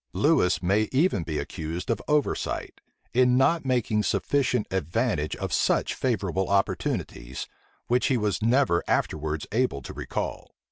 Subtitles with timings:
[0.13, 2.81] Lewis may even be accused of oversight,
[3.13, 7.45] in not making sufficient advantage of such favorable opportunities,
[7.85, 10.55] which he was never afterwards able to recall.